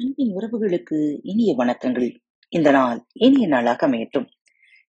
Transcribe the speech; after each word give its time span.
அன்பின் 0.00 0.34
உறவுகளுக்கு 0.34 1.18
இனிய 1.22 1.56
வணக்கங்கள். 1.56 2.16
இந்த 2.48 2.70
நாள் 2.70 3.06
இனிய 3.12 3.46
நாளாக 3.46 3.88
அமையட்டும். 3.88 4.26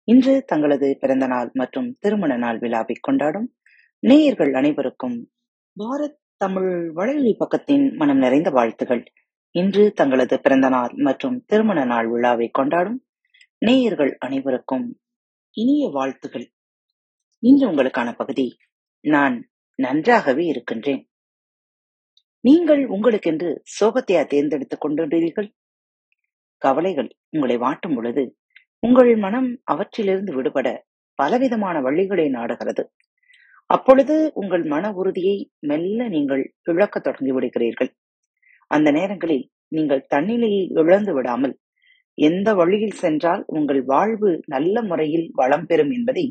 இன்று 0.04 0.44
தங்களது 0.44 0.96
பிறந்த 1.00 1.26
நாள் 1.26 1.50
மற்றும் 1.52 1.96
திருமண 2.00 2.36
நாள் 2.36 2.58
விழாவை 2.58 2.96
கொண்டாடும் 3.00 3.54
நேயர்கள் 3.98 4.52
அனைவருக்கும் 4.52 5.30
பாரத் 5.76 6.18
தமிழ் 6.36 6.92
வலையொலி 6.94 7.34
பக்கத்தின் 7.38 7.96
மனம் 7.96 8.18
நிறைந்த 8.18 8.50
வாழ்த்துகள். 8.50 9.04
இன்று 9.50 9.92
தங்களது 9.92 10.40
பிறந்த 10.40 10.68
நாள் 10.68 10.92
மற்றும் 10.94 11.44
திருமண 11.46 11.84
நாள் 11.84 12.08
விழாவை 12.08 12.48
கொண்டாடும் 12.48 13.04
நேயர்கள் 13.58 14.16
அனைவருக்கும் 14.18 14.98
இனிய 15.50 15.88
வாழ்த்துகள். 15.88 16.52
இன்று 17.38 17.70
உங்களுக்கான 17.70 18.16
பகுதி 18.16 18.56
நான் 19.00 19.50
நன்றாகவே 19.74 20.44
இருக்கின்றேன். 20.44 21.08
நீங்கள் 22.44 22.82
உங்களுக்கென்று 22.86 23.48
சோகத்தையா 23.80 24.26
தேர்ந்தெடுத்துக் 24.26 24.82
கொண்டுள்ளீர்கள் 24.84 25.48
கவலைகள் 26.62 27.10
உங்களை 27.30 27.56
வாட்டும் 27.56 27.94
பொழுது 27.94 28.22
உங்கள் 28.78 29.16
மனம் 29.16 29.48
அவற்றிலிருந்து 29.64 30.32
விடுபட 30.34 30.68
பலவிதமான 31.14 31.76
வழிகளை 31.80 32.26
நாடுகிறது. 32.30 32.82
அப்பொழுது 33.66 34.30
உங்கள் 34.34 34.64
மன 34.64 34.92
உறுதியை 34.92 35.36
மெல்ல 35.60 36.08
நீங்கள் 36.08 36.42
இழக்க 36.62 36.98
தொடங்கி 36.98 37.32
விடுகிறீர்கள். 37.32 37.90
அந்த 38.70 38.90
நேரங்களில் 38.90 39.50
நீங்கள் 39.68 40.06
தன்னிலையை 40.14 40.62
இழந்து 40.72 41.14
விடாமல் 41.14 41.54
எந்த 42.18 42.54
வழியில் 42.54 42.96
சென்றால் 42.96 43.42
உங்கள் 43.46 43.82
வாழ்வு 43.84 44.30
நல்ல 44.46 44.82
முறையில் 44.82 45.30
வளம் 45.34 45.66
பெறும் 45.66 45.90
என்பதை 45.90 46.24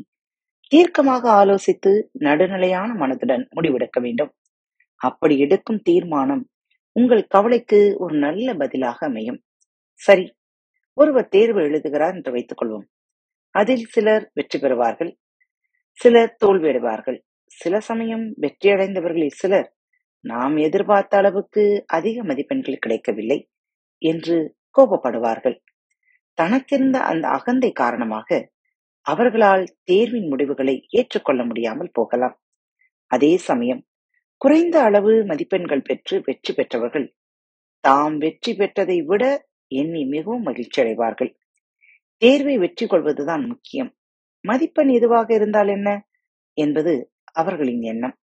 தீர்க்கமாக 0.72 1.24
ஆலோசித்து 1.32 1.92
நடுநிலையான 2.12 2.90
மனதுடன் 2.94 3.44
முடிவெடுக்க 3.56 4.00
வேண்டும். 4.00 4.32
அப்படி 5.00 5.38
எடுக்கும் 5.38 5.82
தீர்மானம் 5.82 6.44
உங்கள் 6.96 7.24
கவலைக்கு 7.26 7.80
ஒரு 7.98 8.14
நல்ல 8.18 8.54
பதிலாக 8.54 9.06
அமையும். 9.06 9.40
சரி 9.94 10.24
ஒருவர் 10.94 11.28
தேர்வு 11.28 11.60
எழுதுகிறார் 11.62 12.14
என்று 12.14 12.30
வைத்துக் 12.32 12.60
கொள்வோம். 12.60 12.86
அதில் 13.54 13.84
சிலர் 13.86 14.30
வெற்றி 14.34 14.58
பெறுவார்கள் 14.58 15.12
சிலர் 16.00 16.36
தோல்வியடைவார்கள். 16.44 17.18
சில 17.50 17.80
சமயம் 17.80 18.24
வெற்றியடைந்தவர்களில் 18.40 19.38
சிலர் 19.40 19.68
நாம் 20.24 20.56
எதிர்பார்த்த 20.56 21.16
அளவுக்கு 21.16 21.84
அதிக 21.86 22.22
மதிப்பெண்கள் 22.24 22.78
கிடைக்கவில்லை 22.78 23.38
என்று 24.02 24.36
கோபப்படுவார்கள். 24.78 25.56
தனக்கிருந்த 26.38 26.96
அந்த 27.02 27.24
அகந்தை 27.28 27.70
காரணமாக 27.72 28.38
அவர்களால் 29.06 29.64
தேர்வின் 29.84 30.28
முடிவுகளை 30.28 30.74
ஏற்றுக்கொள்ள 30.90 31.44
முடியாமல் 31.44 31.94
போகலாம். 31.94 32.36
அதே 33.10 33.32
சமயம் 33.36 33.82
குறைந்த 34.38 34.82
அளவு 34.82 35.24
மதிப்பெண்கள் 35.24 35.82
பெற்று 35.82 36.22
வெற்றி 36.24 36.54
பெற்றவர்கள். 36.54 37.14
தாம் 37.80 38.18
வெற்றி 38.18 38.52
பெற்றதை 38.52 39.04
விட 39.04 39.46
எண்ணி 39.66 40.04
மிகவும் 40.04 40.42
மகிழ்ச்சி 40.42 40.82
அடைவார்கள் 40.82 41.36
தேர்வை 42.22 42.58
வெற்றி 42.58 42.86
கொள்வதுதான் 42.86 43.46
முக்கியம். 43.46 43.96
மதிப்பெண் 44.40 44.88
எதுவாக 44.88 45.34
இருந்தால் 45.34 45.68
என்ன? 45.68 46.06
என்பது 46.52 47.12
அவர்களின் 47.32 47.82
எண்ணம். 47.82 48.16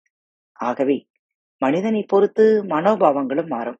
ஆகவே 0.53 1.09
மனிதனை 1.59 2.03
பொறுத்து 2.03 2.65
மனோபாவங்களும் 2.65 3.49
மாறும். 3.49 3.79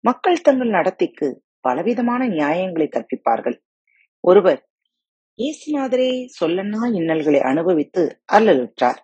மக்கள் 0.00 0.40
தங்கள் 0.40 0.68
நடத்தைக்கு 0.68 1.42
பலவிதமான 1.60 2.28
நியாயங்களை 2.28 2.88
கற்பிப்பார்கள். 2.88 3.58
ஒருவர் 4.20 4.68
இயேசுநாதரே 5.38 6.28
சொல்லன்னா 6.40 6.94
இன்னல்களை 6.94 7.40
அனுபவித்து 7.40 8.20
அல்லலுற்றார். 8.32 9.00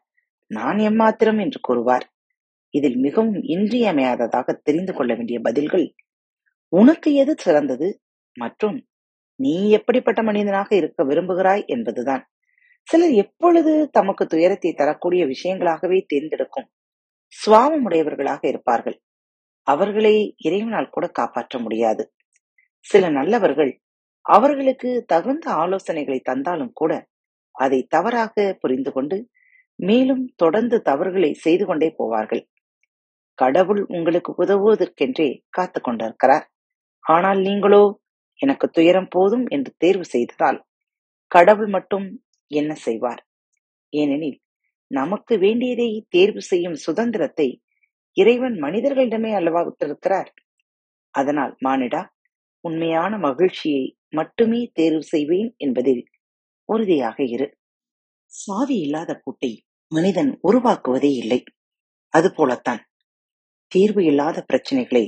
நான் 0.46 0.78
எம்மாத்திரம்? 0.78 1.40
என்று 1.40 1.60
கூறுவார். 1.60 2.06
இதில் 2.74 2.96
மிகவும் 2.96 3.40
இன்றியமையாததாக 3.42 4.52
தெரிந்து 4.62 4.92
கொள்ள 4.94 5.14
வேண்டிய 5.14 5.40
பதில்கள் 5.40 5.86
உனக்கு 6.72 7.14
எது 7.14 7.34
சிறந்தது 7.38 7.88
மற்றும் 8.36 8.76
நீ 9.40 9.70
எப்படிப்பட்ட 9.70 10.22
மனிதனாக 10.22 10.76
இருக்க 10.76 11.04
விரும்புகிறாய் 11.04 11.64
என்பதுதான். 11.66 12.22
சிலர் 12.88 13.14
எப்பொழுது 13.14 13.88
தமக்கு 13.90 14.26
துயரத்தை 14.26 14.72
தரக்கூடிய 14.72 15.26
விஷயங்களாகவே 15.26 15.98
தேர்ந்தெடுக்கும் 16.06 16.68
சுவாமம் 17.32 17.84
உடையவர்களாக 17.84 18.48
இருப்பார்கள். 18.48 18.96
அவர்களை 19.66 20.34
இறைவனால் 20.38 20.88
கூட 20.88 21.06
காப்பாற்ற 21.08 21.58
முடியாது. 21.58 22.04
சில 22.86 23.08
நல்லவர்கள் 23.08 23.72
அவர்களுக்கு 24.26 25.04
தகுந்த 25.06 25.46
ஆலோசனைகளை 25.52 26.20
தந்தாலும் 26.20 26.72
கூட 26.72 26.92
அதை 27.54 27.82
தவறாக 27.88 28.56
புரிந்து 28.60 28.90
கொண்டு 28.92 29.16
மேலும் 29.78 30.24
தொடர்ந்து 30.36 30.82
தவறுகளை 30.82 31.34
செய்து 31.34 31.64
கொண்டே 31.66 31.94
போவார்கள். 31.98 32.42
கடவுள் 33.38 33.82
உங்களுக்கு 33.88 34.30
உதவுவதற்கென்றே 34.42 35.28
காத்து 35.50 35.80
கொண்டிருக்கிறார். 35.80 36.46
ஆனால் 37.04 37.40
நீங்களோ 37.40 37.82
எனக்கு 38.40 38.66
துயரம் 38.70 39.10
போதும் 39.10 39.46
என்று 39.46 39.70
தேர்வு 39.76 40.04
செய்ததால் 40.04 40.58
கடவுள் 41.32 41.66
மட்டும் 41.66 42.06
என்ன 42.50 42.72
செய்வார்? 42.86 43.22
ஏனெனில் 43.92 44.38
நமக்கு 44.90 45.34
வேண்டியதை 45.38 45.88
தேர்வு 46.08 46.42
செய்யும் 46.42 46.76
சுதந்திரத்தை 46.76 47.48
இறைவன் 48.16 48.56
மனிதர்களிடமே 48.58 49.30
அல்லவா 49.34 49.60
விட்டிருக்கிறார். 49.64 50.30
அதனால் 51.14 51.52
மானிடா 51.66 52.02
உண்மையான 52.64 53.12
மகிழ்ச்சியை 53.18 53.84
மட்டுமே 54.08 54.60
தேர்வு 54.72 55.04
செய்வேன் 55.04 55.50
என்பதில் 55.56 56.02
உறுதியாக 56.68 57.18
இரு. 57.34 57.46
சாவி 58.32 58.76
இல்லாத 58.76 59.10
பூட்டை 59.24 59.52
மனிதன் 59.92 60.32
உருவாக்குவதே 60.48 61.12
இல்லை. 61.22 61.40
அதுபோலத்தான் 62.14 62.82
தீர்வு 63.68 64.04
இல்லாத 64.04 64.46
பிரச்சனைகளை 64.52 65.04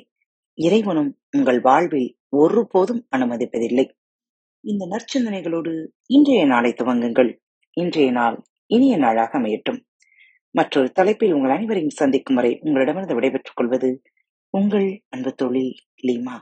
இறைவனும் 0.54 1.18
உங்கள் 1.30 1.60
வாழ்வில் 1.60 2.16
ஒருபோதும் 2.28 3.06
அனுமதிப்பதில்லை. 3.16 3.90
இந்த 4.64 4.84
நற்சிந்தனைகளோடு 4.86 5.86
இன்றைய 6.06 6.46
நாளை 6.46 6.70
துவங்குங்கள். 6.72 7.30
இன்றைய 7.76 8.10
நாள் 8.10 8.42
இனிய 8.66 8.96
நாளாக 8.96 9.38
அமையட்டும். 9.38 9.80
மற்றொரு 10.50 10.90
தலைப்பில் 10.90 11.32
உங்கள் 11.32 11.50
அனைவரையும் 11.50 11.98
சந்திக்கும் 12.00 12.36
வரை 12.36 12.58
உங்களிடமிருந்து 12.60 13.14
விடைபெற்றுக் 13.14 13.56
கொள்வது 13.56 14.02
உங்கள் 14.50 15.02
அன்பு 15.08 15.32
தொழில் 15.34 15.74
லீமா. 16.02 16.36